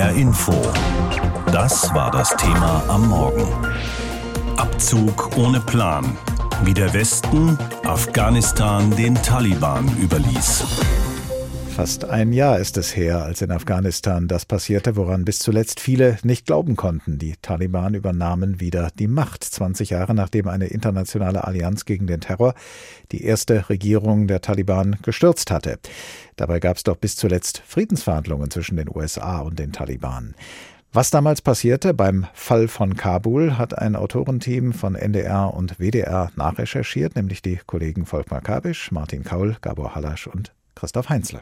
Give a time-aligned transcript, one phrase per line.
[0.00, 0.54] HR Info.
[1.52, 3.46] Das war das Thema am Morgen.
[4.56, 6.16] Abzug ohne Plan.
[6.64, 10.64] Wie der Westen Afghanistan den Taliban überließ.
[11.80, 16.18] Fast ein Jahr ist es her, als in Afghanistan das passierte, woran bis zuletzt viele
[16.22, 17.16] nicht glauben konnten.
[17.16, 22.52] Die Taliban übernahmen wieder die Macht, 20 Jahre nachdem eine internationale Allianz gegen den Terror
[23.12, 25.78] die erste Regierung der Taliban gestürzt hatte.
[26.36, 30.34] Dabei gab es doch bis zuletzt Friedensverhandlungen zwischen den USA und den Taliban.
[30.92, 37.16] Was damals passierte beim Fall von Kabul, hat ein Autorenteam von NDR und WDR nachrecherchiert,
[37.16, 41.40] nämlich die Kollegen Volkmar Kabisch, Martin Kaul, Gabor Hallasch und Christoph Heinzle.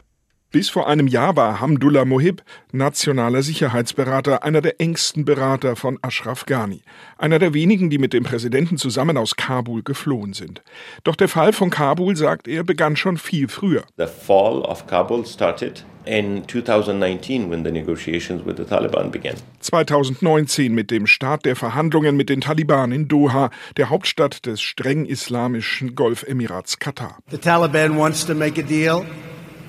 [0.51, 6.47] Bis vor einem Jahr war Hamdullah Mohib nationaler Sicherheitsberater, einer der engsten Berater von Ashraf
[6.47, 6.81] Ghani,
[7.19, 10.63] einer der wenigen, die mit dem Präsidenten zusammen aus Kabul geflohen sind.
[11.03, 13.83] Doch der Fall von Kabul, sagt er, begann schon viel früher.
[13.97, 19.35] The fall of Kabul started in 2019 when the negotiations with the Taliban began.
[19.59, 25.05] 2019 mit dem Start der Verhandlungen mit den Taliban in Doha, der Hauptstadt des streng
[25.05, 27.19] islamischen Golfemirats Katar.
[27.29, 29.05] The Taliban wants to make a deal.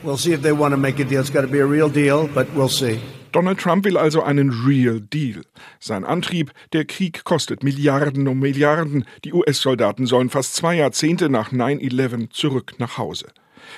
[0.03, 1.21] We'll see if they want to make a deal.
[1.21, 3.01] It's got to be a real deal, but we'll see.
[3.33, 5.43] Donald Trump will also einen Real Deal.
[5.79, 9.05] Sein Antrieb, der Krieg kostet Milliarden um Milliarden.
[9.25, 13.29] Die US-Soldaten sollen fast zwei Jahrzehnte nach 9-11 zurück nach Hause.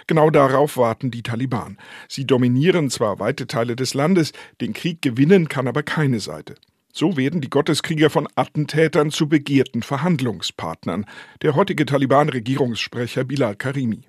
[0.07, 1.77] Genau darauf warten die Taliban.
[2.09, 6.55] Sie dominieren zwar weite Teile des Landes, den Krieg gewinnen kann aber keine Seite.
[6.95, 11.07] So werden die Gotteskrieger von Attentätern zu begehrten Verhandlungspartnern.
[11.41, 14.01] Der heutige Taliban-Regierungssprecher Bilal Karimi.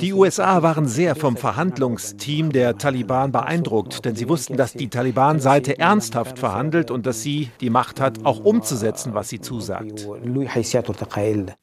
[0.00, 5.80] Die USA waren sehr vom Verhandlungsteam der Taliban beeindruckt, denn sie wussten, dass die Taliban-Seite
[5.80, 10.08] ernsthaft verhandelt und dass sie die Macht hat, auch umzusetzen, was sie zusagt.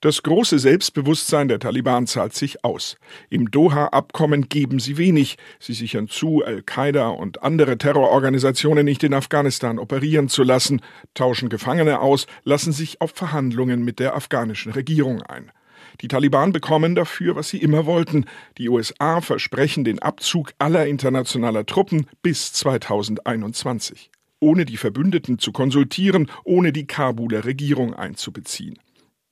[0.02, 2.98] Das große Selbstbewusstsein der Taliban zahlt sich aus.
[3.30, 5.38] Im Doha-Abkommen geben sie wenig.
[5.62, 10.82] Sie sichern zu, Al-Qaida und andere Terrororganisationen nicht in Afghanistan Afghanistan operieren zu lassen,
[11.14, 15.52] tauschen Gefangene aus, lassen sich auf Verhandlungen mit der afghanischen Regierung ein.
[16.02, 18.26] Die Taliban bekommen dafür, was sie immer wollten.
[18.58, 24.10] Die USA versprechen den Abzug aller internationaler Truppen bis 2021,
[24.40, 28.80] ohne die Verbündeten zu konsultieren, ohne die Kabuler Regierung einzubeziehen.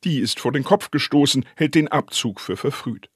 [0.03, 3.09] Die ist vor den Kopf gestoßen, hält den Abzug für verfrüht.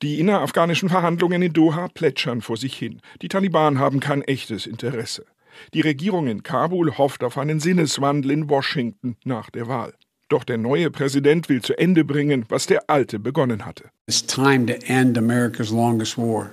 [0.00, 3.00] Die innerafghanischen Verhandlungen in Doha plätschern vor sich hin.
[3.20, 5.26] Die Taliban haben kein echtes Interesse.
[5.74, 9.94] Die Regierung in Kabul hofft auf einen Sinneswandel in Washington nach der Wahl.
[10.28, 13.84] Doch der neue Präsident will zu Ende bringen, was der alte begonnen hatte.
[14.08, 16.50] It's time to end America's longest war.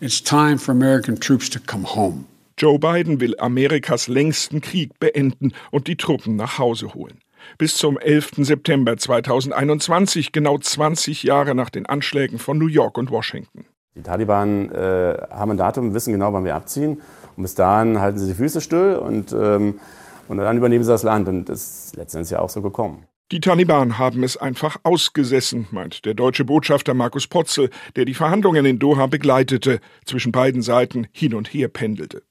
[0.00, 2.24] It's time for American troops to come home.
[2.58, 7.18] Joe Biden will Amerikas längsten Krieg beenden und die Truppen nach Hause holen.
[7.58, 8.32] Bis zum 11.
[8.38, 13.64] September 2021, genau 20 Jahre nach den Anschlägen von New York und Washington.
[13.94, 17.00] Die Taliban äh, haben ein Datum, wissen genau, wann wir abziehen.
[17.40, 19.80] Und bis dahin halten sie die Füße still und, ähm,
[20.28, 21.26] und dann übernehmen sie das Land.
[21.26, 23.06] Und das ist letztendlich ja auch so gekommen.
[23.32, 28.66] Die Taliban haben es einfach ausgesessen, meint der deutsche Botschafter Markus Potzel, der die Verhandlungen
[28.66, 32.24] in Doha begleitete, zwischen beiden Seiten hin und her pendelte.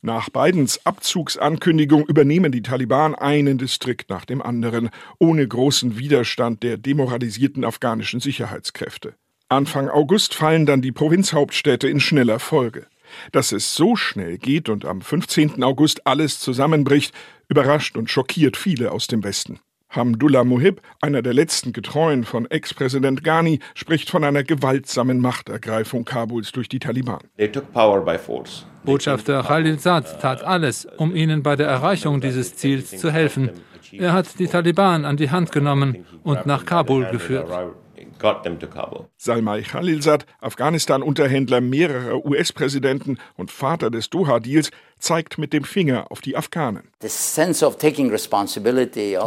[0.00, 4.88] Nach Bidens Abzugsankündigung übernehmen die Taliban einen Distrikt nach dem anderen,
[5.18, 9.12] ohne großen Widerstand der demoralisierten afghanischen Sicherheitskräfte.
[9.50, 12.86] Anfang August fallen dann die Provinzhauptstädte in schneller Folge.
[13.32, 15.62] Dass es so schnell geht und am 15.
[15.62, 17.14] August alles zusammenbricht,
[17.48, 19.60] überrascht und schockiert viele aus dem Westen.
[19.94, 26.52] Hamdullah Mohib, einer der letzten Getreuen von Ex-Präsident Ghani, spricht von einer gewaltsamen Machtergreifung Kabuls
[26.52, 27.20] durch die Taliban.
[28.84, 33.50] Botschafter Khalilzad tat alles, um ihnen bei der Erreichung dieses Ziels zu helfen.
[33.92, 37.48] Er hat die Taliban an die Hand genommen und nach Kabul geführt
[38.24, 39.06] got them to Kabul.
[39.18, 46.34] Salmai Khalilzad, Afghanistan-Unterhändler mehrerer US-Präsidenten und Vater des Doha-Deals, zeigt mit dem Finger auf die
[46.34, 46.84] Afghanen.
[47.02, 47.48] Also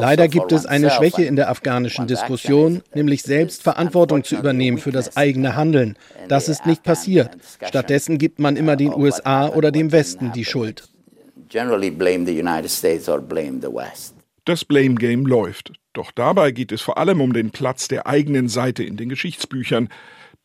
[0.01, 4.91] Leider gibt es eine Schwäche in der afghanischen Diskussion, nämlich selbst Verantwortung zu übernehmen für
[4.91, 5.95] das eigene Handeln.
[6.27, 7.37] Das ist nicht passiert.
[7.63, 10.89] Stattdessen gibt man immer den USA oder dem Westen die Schuld.
[14.47, 15.73] Das Blame Game läuft.
[15.91, 19.89] Doch dabei geht es vor allem um den Platz der eigenen Seite in den Geschichtsbüchern.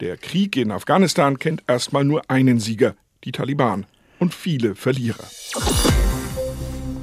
[0.01, 3.87] Der Krieg in Afghanistan kennt erstmal nur einen Sieger, die Taliban,
[4.19, 5.23] und viele Verlierer.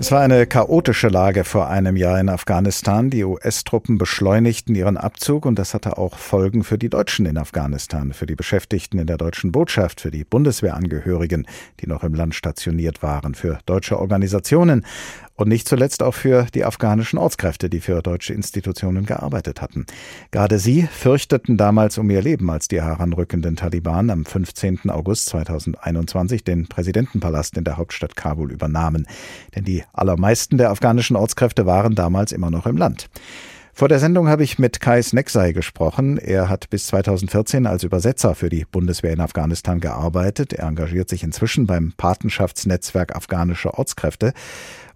[0.01, 3.10] Es war eine chaotische Lage vor einem Jahr in Afghanistan.
[3.10, 8.13] Die US-Truppen beschleunigten ihren Abzug und das hatte auch Folgen für die Deutschen in Afghanistan,
[8.13, 11.48] für die Beschäftigten in der deutschen Botschaft, für die Bundeswehrangehörigen,
[11.81, 14.86] die noch im Land stationiert waren, für deutsche Organisationen
[15.39, 19.86] Und nicht zuletzt auch für die afghanischen Ortskräfte, die für deutsche Institutionen gearbeitet hatten.
[20.31, 24.89] Gerade sie fürchteten damals um ihr Leben, als die heranrückenden Taliban am 15.
[24.89, 29.07] August 2021 den Präsidentenpalast in der Hauptstadt Kabul übernahmen.
[29.56, 33.07] Denn die allermeisten der afghanischen Ortskräfte waren damals immer noch im Land.
[33.79, 36.17] Vor der Sendung habe ich mit Kai Sneksai gesprochen.
[36.17, 40.51] Er hat bis 2014 als Übersetzer für die Bundeswehr in Afghanistan gearbeitet.
[40.51, 44.33] Er engagiert sich inzwischen beim Patenschaftsnetzwerk afghanische Ortskräfte.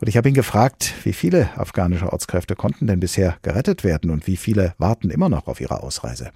[0.01, 4.27] Und ich habe ihn gefragt, wie viele afghanische Ortskräfte konnten denn bisher gerettet werden und
[4.27, 6.31] wie viele warten immer noch auf ihre Ausreise?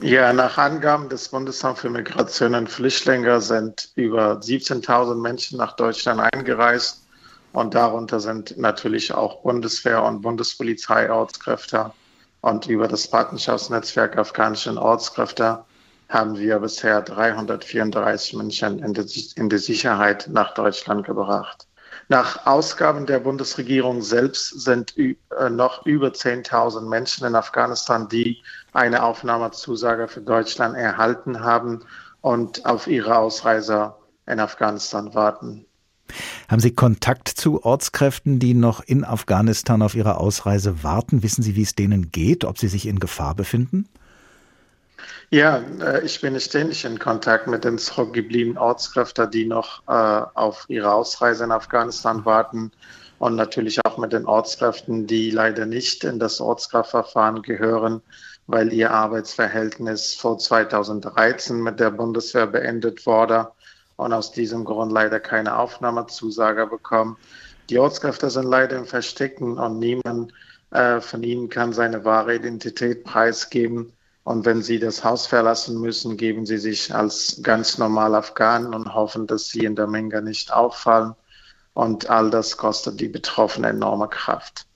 [0.00, 6.20] Ja, nach Angaben des Bundesamts für Migration und Flüchtlinge sind über 17.000 Menschen nach Deutschland
[6.32, 7.05] eingereist.
[7.56, 11.90] Und darunter sind natürlich auch Bundeswehr und Bundespolizei Ortskräfte.
[12.42, 15.64] Und über das Partnerschaftsnetzwerk afghanischen Ortskräfte
[16.10, 21.66] haben wir bisher 334 Menschen in die, in die Sicherheit nach Deutschland gebracht.
[22.08, 25.16] Nach Ausgaben der Bundesregierung selbst sind äh,
[25.48, 28.42] noch über 10.000 Menschen in Afghanistan, die
[28.74, 31.86] eine Aufnahmezusage für Deutschland erhalten haben
[32.20, 33.94] und auf ihre Ausreise
[34.26, 35.64] in Afghanistan warten.
[36.48, 41.22] Haben Sie Kontakt zu Ortskräften, die noch in Afghanistan auf ihre Ausreise warten?
[41.22, 43.88] Wissen Sie, wie es denen geht, ob sie sich in Gefahr befinden?
[45.30, 50.66] Ja, äh, ich bin ständig in Kontakt mit den zurückgebliebenen Ortskräften, die noch äh, auf
[50.68, 52.70] ihre Ausreise in Afghanistan warten
[53.18, 58.02] und natürlich auch mit den Ortskräften, die leider nicht in das Ortskraftverfahren gehören,
[58.46, 63.48] weil ihr Arbeitsverhältnis vor 2013 mit der Bundeswehr beendet wurde
[63.96, 67.16] und aus diesem Grund leider keine Aufnahmezusage bekommen.
[67.70, 70.32] Die Ortskräfte sind leider im Verstecken und niemand
[70.70, 73.92] äh, von ihnen kann seine wahre Identität preisgeben.
[74.24, 78.92] Und wenn sie das Haus verlassen müssen, geben sie sich als ganz normal Afghanen und
[78.92, 81.14] hoffen, dass sie in der Menge nicht auffallen.
[81.74, 84.66] Und all das kostet die Betroffenen enorme Kraft.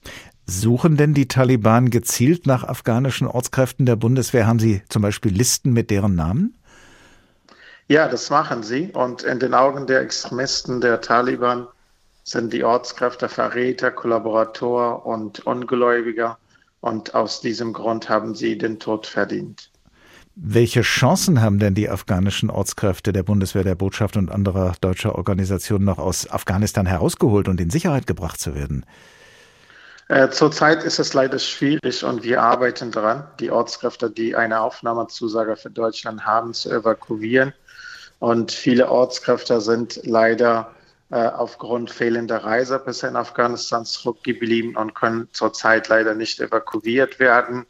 [0.46, 4.46] Suchen denn die Taliban gezielt nach afghanischen Ortskräften der Bundeswehr?
[4.46, 6.59] Haben Sie zum Beispiel Listen mit deren Namen?
[7.90, 8.92] Ja, das machen sie.
[8.92, 11.66] Und in den Augen der Extremisten der Taliban
[12.22, 16.38] sind die Ortskräfte Verräter, Kollaborator und Ungläubiger.
[16.82, 19.72] Und aus diesem Grund haben sie den Tod verdient.
[20.37, 25.84] Welche Chancen haben denn die afghanischen Ortskräfte der Bundeswehr, der Botschaft und anderer deutscher Organisationen
[25.84, 28.86] noch aus Afghanistan herausgeholt und in Sicherheit gebracht zu werden?
[30.06, 35.56] Äh, zurzeit ist es leider schwierig und wir arbeiten daran, die Ortskräfte, die eine Aufnahmezusage
[35.56, 37.52] für Deutschland haben, zu evakuieren.
[38.20, 40.75] Und viele Ortskräfte sind leider
[41.11, 47.67] äh, aufgrund fehlender Reisepässe in Afghanistan zurückgeblieben und können zurzeit leider nicht evakuiert werden.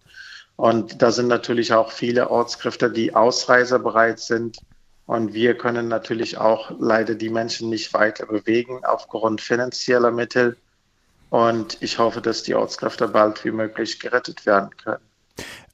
[0.57, 4.59] Und da sind natürlich auch viele Ortskräfte, die ausreisebereit sind.
[5.07, 10.57] Und wir können natürlich auch leider die Menschen nicht weiter bewegen aufgrund finanzieller Mittel.
[11.31, 15.03] Und ich hoffe, dass die Ortskräfte bald wie möglich gerettet werden können.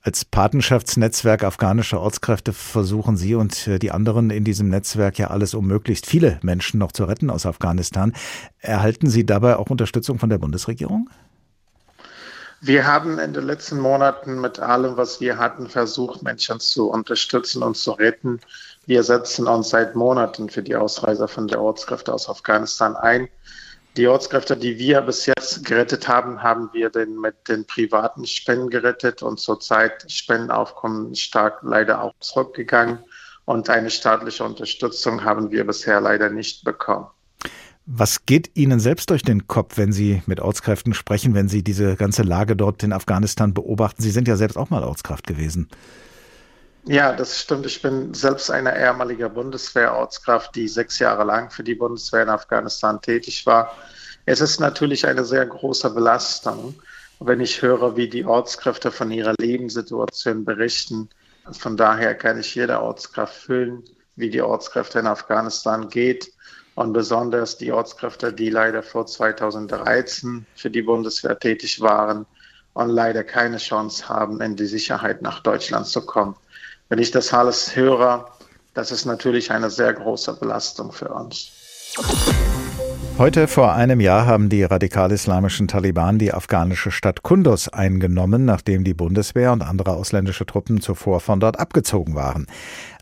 [0.07, 5.53] Als Patenschaftsnetzwerk afghanischer Ortskräfte versuchen Sie und äh, die anderen in diesem Netzwerk ja alles,
[5.53, 8.13] um möglichst viele Menschen noch zu retten aus Afghanistan.
[8.61, 11.11] Erhalten Sie dabei auch Unterstützung von der Bundesregierung?
[12.61, 17.65] Wir haben in den letzten Monaten mit allem, was wir hatten, versucht, Menschen zu unterstützen
[17.65, 18.39] und zu retten.
[18.87, 23.27] Wir setzen uns seit Monaten für die Ausreise von der Ortskräfte aus Afghanistan ein.
[23.97, 28.69] Die Ortskräfte, die wir bis jetzt gerettet haben, haben wir denn mit den privaten Spenden
[28.69, 32.99] gerettet und zurzeit Spendenaufkommen stark leider auch zurückgegangen
[33.47, 37.07] und eine staatliche Unterstützung haben wir bisher leider nicht bekommen.
[37.87, 41.97] Was geht Ihnen selbst durch den Kopf, wenn Sie mit Ortskräften sprechen, wenn Sie diese
[41.97, 44.03] ganze Lage dort in Afghanistan beobachten?
[44.03, 45.69] Sie sind ja selbst auch mal Ortskraft gewesen.
[46.89, 47.67] Ja, das stimmt.
[47.67, 53.03] Ich bin selbst eine ehemalige Bundeswehrortskraft, die sechs Jahre lang für die Bundeswehr in Afghanistan
[53.03, 53.77] tätig war.
[54.25, 56.77] Es ist natürlich eine sehr große Belastung,
[57.19, 61.09] wenn ich höre, wie die Ortskräfte von ihrer Lebenssituation berichten.
[61.51, 63.83] Von daher kann ich jede Ortskraft fühlen,
[64.15, 66.33] wie die Ortskräfte in Afghanistan geht.
[66.77, 72.27] Und besonders die Ortskräfte, die leider vor 2013 für die Bundeswehr tätig waren
[72.75, 76.37] und leider keine Chance haben, in die Sicherheit nach Deutschland zu kommen.
[76.89, 78.27] Wenn ich das alles höre,
[78.75, 81.51] das ist natürlich eine sehr große Belastung für uns.
[83.19, 88.93] Heute vor einem Jahr haben die radikal-islamischen Taliban die afghanische Stadt Kunduz eingenommen, nachdem die
[88.93, 92.47] Bundeswehr und andere ausländische Truppen zuvor von dort abgezogen waren.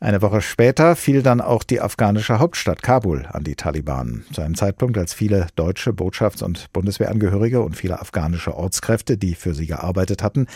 [0.04, 4.22] Eine Woche später fiel dann auch die afghanische Hauptstadt Kabul an die Taliban.
[4.34, 9.54] Zu einem Zeitpunkt, als viele deutsche Botschafts- und Bundeswehrangehörige und viele afghanische Ortskräfte, die für
[9.54, 10.46] sie gearbeitet hatten,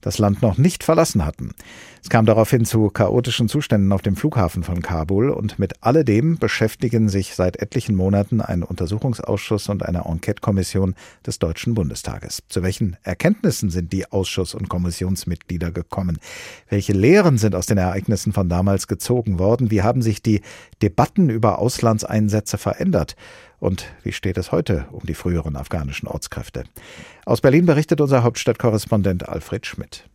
[0.00, 1.52] das Land noch nicht verlassen hatten.
[2.02, 7.08] Es kam daraufhin zu chaotischen Zuständen auf dem Flughafen von Kabul und mit alledem beschäftigen
[7.08, 10.94] sich seit etlichen Monaten ein Untersuchungsausschuss und eine Enquete-Kommission
[11.26, 12.44] des Deutschen Bundestages.
[12.48, 16.18] Zu welchen Erkenntnissen sind die Ausschuss- und Kommissionsmitglieder gekommen?
[16.68, 19.70] Welche Lehren sind aus den Ereignissen von damals gezogen worden?
[19.70, 20.40] Wie haben sich die
[20.80, 23.14] Debatten über Auslandseinsätze verändert?
[23.58, 26.64] Und wie steht es heute um die früheren afghanischen Ortskräfte?
[27.26, 30.08] Aus Berlin berichtet unser Hauptstadtkorrespondent Alfred Schmidt.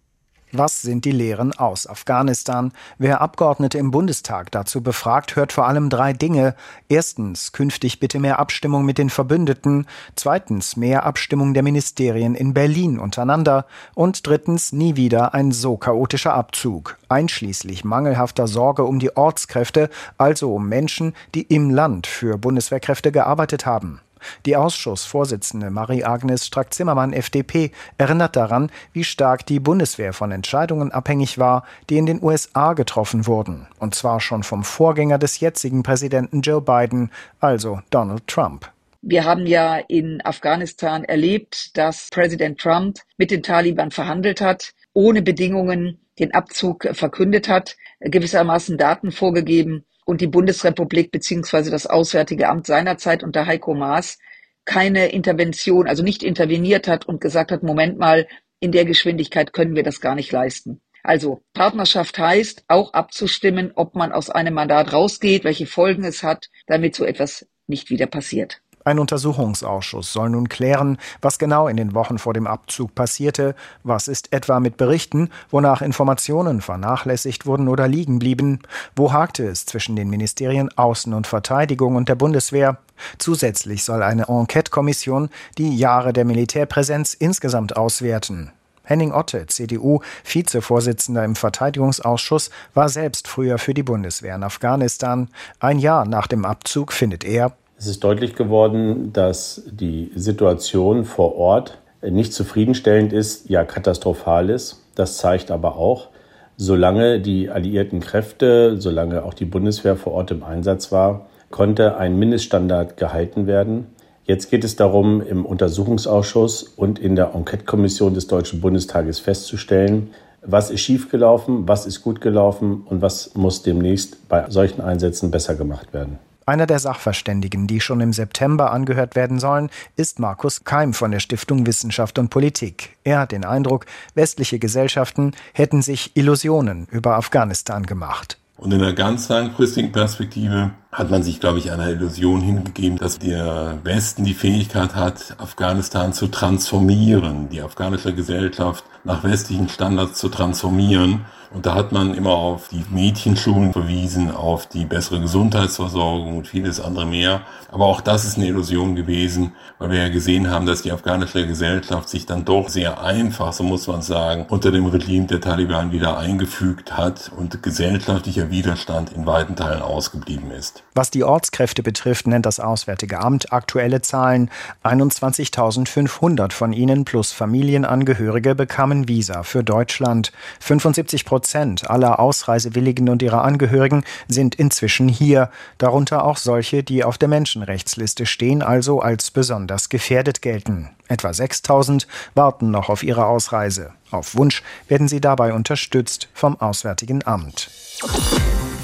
[0.54, 2.74] Was sind die Lehren aus Afghanistan?
[2.98, 6.56] Wer Abgeordnete im Bundestag dazu befragt, hört vor allem drei Dinge.
[6.90, 9.88] Erstens, künftig bitte mehr Abstimmung mit den Verbündeten.
[10.18, 13.66] Zweitens, mehr Abstimmung der Ministerien in Berlin untereinander.
[13.96, 20.54] Und drittens, nie wieder ein so chaotischer Abzug, einschließlich mangelhafter Sorge um die Ortskräfte, also
[20.54, 24.02] um Menschen, die im Land für Bundeswehrkräfte gearbeitet haben.
[24.46, 31.64] Die Ausschussvorsitzende Marie-Agnes Strack-Zimmermann, FDP, erinnert daran, wie stark die Bundeswehr von Entscheidungen abhängig war,
[31.90, 33.68] die in den USA getroffen wurden.
[33.80, 38.72] Und zwar schon vom Vorgänger des jetzigen Präsidenten Joe Biden, also Donald Trump.
[39.02, 45.22] Wir haben ja in Afghanistan erlebt, dass Präsident Trump mit den Taliban verhandelt hat, ohne
[45.22, 52.68] Bedingungen den Abzug verkündet hat, gewissermaßen Daten vorgegeben und die Bundesrepublik beziehungsweise das Auswärtige Amt
[52.68, 54.18] seinerzeit unter Heiko Maas
[54.66, 58.28] keine Intervention, also nicht interveniert hat und gesagt hat, Moment mal,
[58.60, 60.82] in der Geschwindigkeit können wir das gar nicht leisten.
[61.04, 66.50] Also Partnerschaft heißt auch abzustimmen, ob man aus einem Mandat rausgeht, welche Folgen es hat,
[66.68, 68.62] damit so etwas nicht wieder passiert.
[68.84, 74.08] Ein Untersuchungsausschuss soll nun klären, was genau in den Wochen vor dem Abzug passierte, was
[74.08, 78.60] ist etwa mit Berichten, wonach Informationen vernachlässigt wurden oder liegen blieben,
[78.96, 82.78] wo hakte es zwischen den Ministerien Außen- und Verteidigung und der Bundeswehr.
[83.20, 88.52] Zusätzlich soll eine Enquete-Kommission die Jahre der Militärpräsenz insgesamt auswerten.
[88.84, 95.30] Henning Otte, CDU, Vizevorsitzender im Verteidigungsausschuss, war selbst früher für die Bundeswehr in Afghanistan.
[95.60, 101.36] Ein Jahr nach dem Abzug findet er, es ist deutlich geworden, dass die Situation vor
[101.36, 104.84] Ort nicht zufriedenstellend ist, ja katastrophal ist.
[104.94, 106.10] Das zeigt aber auch,
[106.58, 112.20] solange die alliierten Kräfte, solange auch die Bundeswehr vor Ort im Einsatz war, konnte ein
[112.20, 113.88] Mindeststandard gehalten werden.
[114.26, 120.12] Jetzt geht es darum, im Untersuchungsausschuss und in der Enquete-Kommission des Deutschen Bundestages festzustellen,
[120.46, 125.56] was ist schiefgelaufen, was ist gut gelaufen und was muss demnächst bei solchen Einsätzen besser
[125.56, 126.20] gemacht werden.
[126.52, 131.22] Einer der Sachverständigen, die schon im September angehört werden sollen, ist Markus Keim von der
[131.22, 132.98] Stiftung Wissenschaft und Politik.
[133.06, 138.38] Er hat den Eindruck, westliche Gesellschaften hätten sich Illusionen über Afghanistan gemacht.
[138.58, 143.18] Und in einer ganz langfristigen Perspektive hat man sich, glaube ich, einer Illusion hingegeben, dass
[143.18, 150.28] der Westen die Fähigkeit hat, Afghanistan zu transformieren, die afghanische Gesellschaft nach westlichen Standards zu
[150.28, 151.22] transformieren.
[151.54, 156.80] Und da hat man immer auf die Mädchenschulen verwiesen, auf die bessere Gesundheitsversorgung und vieles
[156.80, 157.42] andere mehr.
[157.70, 161.46] Aber auch das ist eine Illusion gewesen, weil wir ja gesehen haben, dass die afghanische
[161.46, 165.92] Gesellschaft sich dann doch sehr einfach, so muss man sagen, unter dem Regime der Taliban
[165.92, 170.84] wieder eingefügt hat und gesellschaftlicher Widerstand in weiten Teilen ausgeblieben ist.
[170.96, 174.50] Was die Ortskräfte betrifft, nennt das Auswärtige Amt aktuelle Zahlen.
[174.86, 180.32] 21.500 von ihnen plus Familienangehörige bekamen Visa für Deutschland.
[180.62, 181.41] 75 Prozent
[181.90, 188.26] aller Ausreisewilligen und ihrer Angehörigen sind inzwischen hier, darunter auch solche, die auf der Menschenrechtsliste
[188.26, 190.90] stehen, also als besonders gefährdet gelten.
[191.08, 193.94] Etwa 6000 warten noch auf ihre Ausreise.
[194.12, 197.70] Auf Wunsch werden sie dabei unterstützt vom Auswärtigen Amt.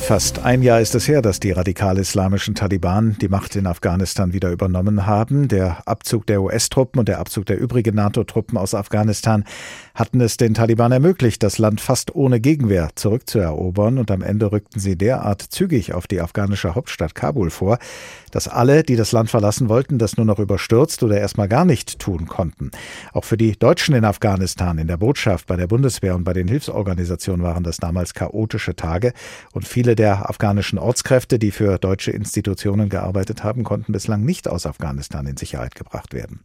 [0.07, 4.51] Fast ein Jahr ist es her, dass die radikal-islamischen Taliban die Macht in Afghanistan wieder
[4.51, 5.49] übernommen haben.
[5.49, 9.43] Der Abzug der US-Truppen und der Abzug der übrigen NATO-Truppen aus Afghanistan
[9.95, 13.97] hatten es den Taliban ermöglicht, das Land fast ohne Gegenwehr zurückzuerobern.
[13.97, 17.77] Und am Ende rückten sie derart zügig auf die afghanische Hauptstadt Kabul vor,
[18.31, 21.99] dass alle, die das Land verlassen wollten, das nur noch überstürzt oder erstmal gar nicht
[21.99, 22.71] tun konnten.
[23.11, 26.47] Auch für die Deutschen in Afghanistan, in der Botschaft, bei der Bundeswehr und bei den
[26.47, 29.11] Hilfsorganisationen waren das damals chaotische Tage
[29.51, 34.65] und viele der afghanischen Ortskräfte, die für deutsche Institutionen gearbeitet haben, konnten bislang nicht aus
[34.65, 36.39] Afghanistan in Sicherheit gebracht werden.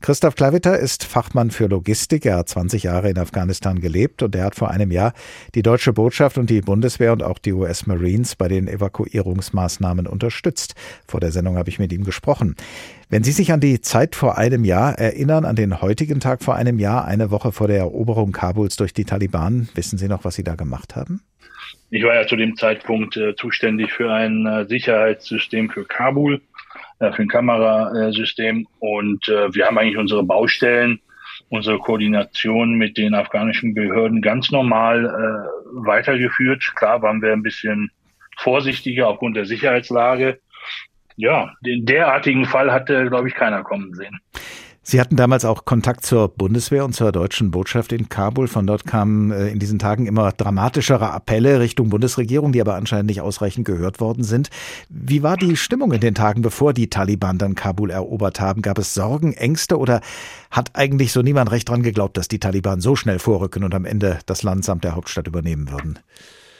[0.00, 2.26] Christoph Klaviter ist Fachmann für Logistik.
[2.26, 5.14] Er hat 20 Jahre in Afghanistan gelebt und er hat vor einem Jahr
[5.54, 10.74] die deutsche Botschaft und die Bundeswehr und auch die US Marines bei den Evakuierungsmaßnahmen unterstützt.
[11.06, 12.54] Vor der Sendung habe ich mit ihm gesprochen.
[13.08, 16.54] Wenn Sie sich an die Zeit vor einem Jahr erinnern, an den heutigen Tag vor
[16.54, 20.34] einem Jahr, eine Woche vor der Eroberung Kabuls durch die Taliban, wissen Sie noch, was
[20.34, 21.22] Sie da gemacht haben?
[21.90, 26.42] Ich war ja zu dem Zeitpunkt äh, zuständig für ein äh, Sicherheitssystem für Kabul,
[26.98, 28.66] äh, für ein Kamerasystem.
[28.80, 31.00] Und äh, wir haben eigentlich unsere Baustellen,
[31.50, 36.72] unsere Koordination mit den afghanischen Behörden ganz normal äh, weitergeführt.
[36.74, 37.90] Klar waren wir ein bisschen
[38.38, 40.40] vorsichtiger aufgrund der Sicherheitslage.
[41.16, 44.18] Ja, den derartigen Fall hatte, glaube ich, keiner kommen sehen.
[44.86, 48.48] Sie hatten damals auch Kontakt zur Bundeswehr und zur deutschen Botschaft in Kabul.
[48.48, 53.06] Von dort kamen äh, in diesen Tagen immer dramatischere Appelle Richtung Bundesregierung, die aber anscheinend
[53.06, 54.50] nicht ausreichend gehört worden sind.
[54.90, 58.60] Wie war die Stimmung in den Tagen, bevor die Taliban dann Kabul erobert haben?
[58.60, 60.02] Gab es Sorgen, Ängste oder
[60.50, 63.86] hat eigentlich so niemand recht dran geglaubt, dass die Taliban so schnell vorrücken und am
[63.86, 65.98] Ende das Land samt der Hauptstadt übernehmen würden?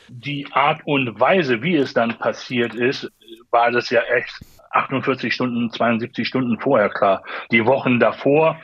[0.09, 3.11] Die Art und Weise, wie es dann passiert ist,
[3.51, 4.33] war das ja echt
[4.75, 7.23] 48 Stunden, 72 Stunden vorher klar.
[7.51, 8.61] Die Wochen davor,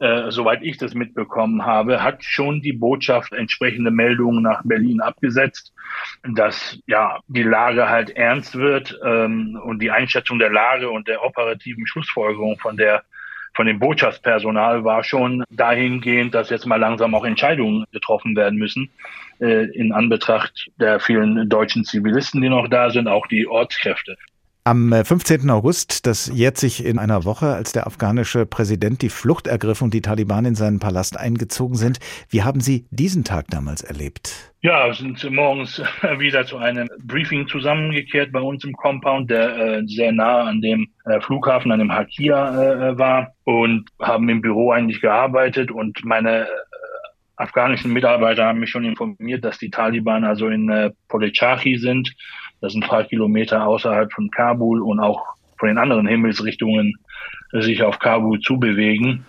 [0.00, 5.72] äh, soweit ich das mitbekommen habe, hat schon die Botschaft entsprechende Meldungen nach Berlin abgesetzt,
[6.22, 11.22] dass ja die Lage halt ernst wird ähm, und die Einschätzung der Lage und der
[11.24, 13.02] operativen Schlussfolgerung von der
[13.52, 18.90] von dem Botschaftspersonal war schon dahingehend, dass jetzt mal langsam auch Entscheidungen getroffen werden müssen
[19.40, 24.16] äh, in Anbetracht der vielen deutschen Zivilisten, die noch da sind, auch die Ortskräfte.
[24.62, 25.48] Am 15.
[25.48, 29.80] Äh, August, das jährt sich in einer Woche, als der afghanische Präsident die Flucht ergriff
[29.80, 31.98] und die Taliban in seinen Palast eingezogen sind.
[32.28, 34.52] Wie haben Sie diesen Tag damals erlebt?
[34.60, 35.78] Ja, sind morgens
[36.18, 40.88] wieder zu einem Briefing zusammengekehrt bei uns im Compound, der äh, sehr nah an dem
[41.06, 46.42] äh, Flughafen, an dem Hakia äh, war und haben im Büro eigentlich gearbeitet und meine
[46.42, 46.46] äh,
[47.36, 52.14] afghanischen Mitarbeiter haben mich schon informiert, dass die Taliban also in äh, Polichachi sind
[52.60, 55.24] das sind paar Kilometer außerhalb von Kabul und auch
[55.58, 56.94] von den anderen Himmelsrichtungen
[57.52, 59.24] sich auf Kabul zubewegen.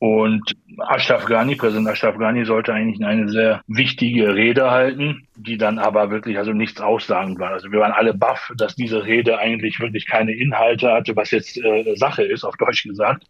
[0.00, 5.78] Und Ashraf Ghani, Präsident Ashraf Ghani, sollte eigentlich eine sehr wichtige Rede halten, die dann
[5.78, 7.50] aber wirklich also nichts aussagend war.
[7.50, 11.58] Also wir waren alle baff, dass diese Rede eigentlich wirklich keine Inhalte hatte, was jetzt
[11.58, 13.26] äh, Sache ist, auf Deutsch gesagt,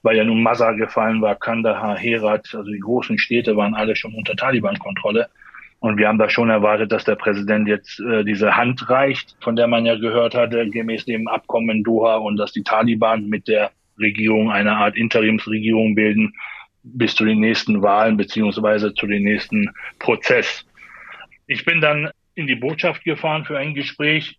[0.00, 4.14] weil ja nun Mazar gefallen war, Kandahar, Herat, also die großen Städte waren alle schon
[4.14, 5.28] unter Taliban-Kontrolle.
[5.84, 9.54] Und wir haben da schon erwartet, dass der Präsident jetzt äh, diese Hand reicht, von
[9.54, 13.48] der man ja gehört hatte, gemäß dem Abkommen in Doha und dass die Taliban mit
[13.48, 16.32] der Regierung eine Art Interimsregierung bilden
[16.84, 20.64] bis zu den nächsten Wahlen beziehungsweise zu dem nächsten Prozess.
[21.46, 24.38] Ich bin dann in die Botschaft gefahren für ein Gespräch.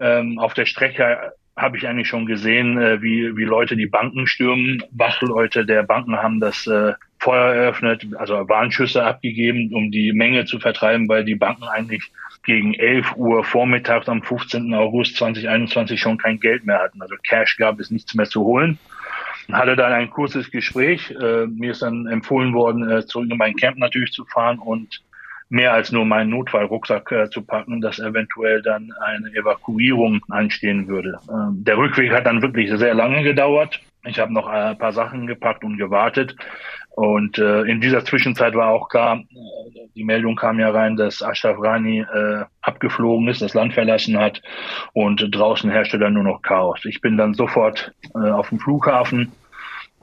[0.00, 4.26] Ähm, auf der Strecke habe ich eigentlich schon gesehen, äh, wie, wie Leute die Banken
[4.26, 4.82] stürmen.
[4.92, 10.60] Wachleute der Banken haben das äh, Feuer eröffnet, also Warnschüsse abgegeben, um die Menge zu
[10.60, 12.10] vertreiben, weil die Banken eigentlich
[12.44, 14.72] gegen 11 Uhr vormittags am 15.
[14.74, 17.02] August 2021 schon kein Geld mehr hatten.
[17.02, 18.78] Also Cash gab es nichts mehr zu holen.
[19.50, 21.10] Hatte dann ein kurzes Gespräch.
[21.10, 25.02] Äh, mir ist dann empfohlen worden, äh, zurück in mein Camp natürlich zu fahren und
[25.48, 31.18] mehr als nur meinen Notfallrucksack äh, zu packen, dass eventuell dann eine Evakuierung anstehen würde.
[31.30, 33.80] Ähm, der Rückweg hat dann wirklich sehr lange gedauert.
[34.04, 36.36] Ich habe noch ein paar Sachen gepackt und gewartet.
[36.98, 39.22] Und äh, in dieser Zwischenzeit war auch klar,
[39.94, 44.42] die Meldung kam ja rein, dass Ashraf Rani äh, abgeflogen ist, das Land verlassen hat
[44.94, 46.84] und draußen herrschte dann nur noch Chaos.
[46.86, 49.30] Ich bin dann sofort äh, auf dem Flughafen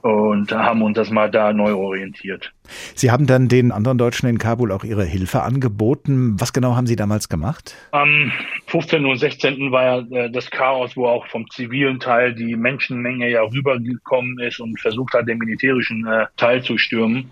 [0.06, 2.54] und haben uns das mal da neu orientiert.
[2.94, 6.40] Sie haben dann den anderen Deutschen in Kabul auch Ihre Hilfe angeboten.
[6.40, 7.74] Was genau haben Sie damals gemacht?
[7.90, 8.32] Am
[8.68, 9.04] 15.
[9.04, 9.72] und 16.
[9.72, 14.60] war ja äh, das Chaos, wo auch vom zivilen Teil die Menschenmenge ja rübergekommen ist
[14.60, 17.32] und versucht hat, den militärischen äh, Teil zu stürmen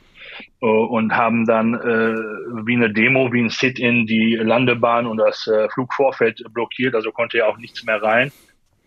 [0.60, 2.16] äh, und haben dann äh,
[2.66, 7.38] wie eine Demo, wie ein Sit-in die Landebahn und das äh, Flugvorfeld blockiert, also konnte
[7.38, 8.32] ja auch nichts mehr rein,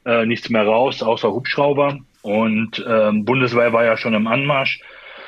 [0.04, 2.00] äh, nichts mehr raus, außer Hubschrauber.
[2.26, 4.80] Und ähm, Bundeswehr war ja schon im Anmarsch.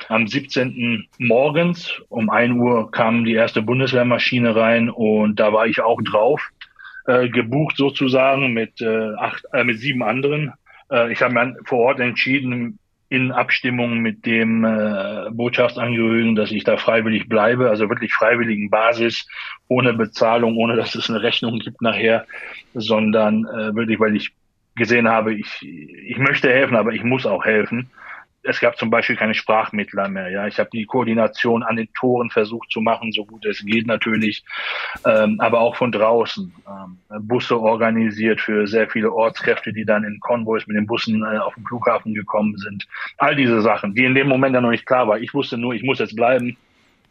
[0.08, 1.06] Am 17.
[1.18, 6.50] morgens um 1 Uhr kam die erste Bundeswehrmaschine rein und da war ich auch drauf,
[7.06, 10.54] äh, gebucht sozusagen mit, äh, acht, äh, mit sieben anderen.
[10.90, 12.80] Äh, ich habe mir vor Ort entschieden,
[13.10, 19.26] in Abstimmung mit dem äh, Botschaftsangehörigen, dass ich da freiwillig bleibe, also wirklich freiwilligen Basis,
[19.68, 22.26] ohne Bezahlung, ohne dass es eine Rechnung gibt nachher,
[22.74, 24.32] sondern äh, wirklich, weil ich
[24.78, 27.90] gesehen habe, ich, ich möchte helfen, aber ich muss auch helfen.
[28.44, 30.30] Es gab zum Beispiel keine Sprachmittler mehr.
[30.30, 33.86] Ja, ich habe die Koordination an den Toren versucht zu machen, so gut es geht
[33.86, 34.44] natürlich,
[35.04, 36.54] ähm, aber auch von draußen.
[36.66, 41.38] Ähm, Busse organisiert für sehr viele Ortskräfte, die dann in Konvois mit den Bussen äh,
[41.38, 42.86] auf den Flughafen gekommen sind.
[43.18, 45.18] All diese Sachen, die in dem Moment dann noch nicht klar war.
[45.18, 46.56] Ich wusste nur, ich muss jetzt bleiben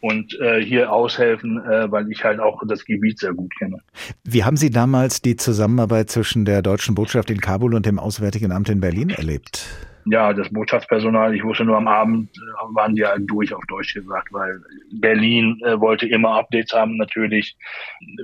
[0.01, 3.79] und äh, hier aushelfen, äh, weil ich halt auch das Gebiet sehr gut kenne.
[4.23, 8.51] Wie haben Sie damals die Zusammenarbeit zwischen der deutschen Botschaft in Kabul und dem Auswärtigen
[8.51, 9.67] Amt in Berlin erlebt?
[10.09, 13.93] ja, das Botschaftspersonal, ich wusste nur am Abend, äh, waren die halt durch auf Deutsch
[13.93, 17.57] gesagt, weil Berlin äh, wollte immer Updates haben natürlich.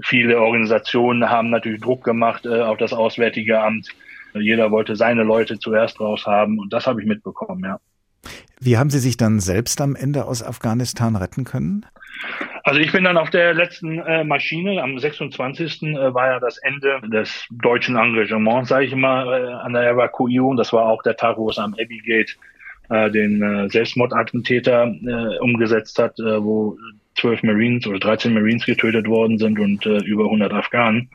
[0.03, 3.89] Viele Organisationen haben natürlich Druck gemacht äh, auf das Auswärtige Amt.
[4.33, 7.79] Jeder wollte seine Leute zuerst raus haben und das habe ich mitbekommen, ja.
[8.59, 11.85] Wie haben Sie sich dann selbst am Ende aus Afghanistan retten können?
[12.63, 15.83] Also ich bin dann auf der letzten äh, Maschine, am 26.
[15.83, 20.55] Äh, war ja das Ende des deutschen Engagements, sage ich mal, äh, an der Evakuierung.
[20.55, 22.37] Das war auch der Tag, wo es am Abbey Gate
[22.89, 26.77] äh, den äh, Selbstmordattentäter äh, umgesetzt hat, wo
[27.15, 31.09] zwölf Marines oder 13 Marines getötet worden sind und über 100 Afghanen.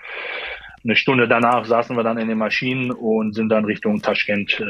[0.85, 4.63] Eine Stunde danach saßen wir dann in den Maschinen und sind dann Richtung Taschkent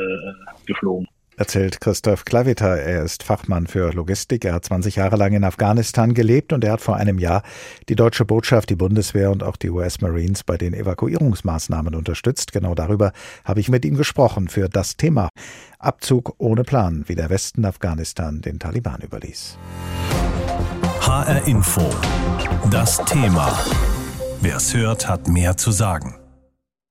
[0.66, 1.07] geflogen
[1.38, 2.77] erzählt Christoph Klavita.
[2.77, 4.44] Er ist Fachmann für Logistik.
[4.44, 7.42] Er hat 20 Jahre lang in Afghanistan gelebt und er hat vor einem Jahr
[7.88, 12.53] die deutsche Botschaft, die Bundeswehr und auch die US Marines bei den Evakuierungsmaßnahmen unterstützt.
[12.53, 13.12] Genau darüber
[13.44, 15.29] habe ich mit ihm gesprochen für das Thema
[15.79, 19.57] Abzug ohne Plan, wie der Westen Afghanistan den Taliban überließ.
[21.01, 21.88] HR Info.
[22.70, 23.57] Das Thema.
[24.40, 26.17] Wer es hört, hat mehr zu sagen.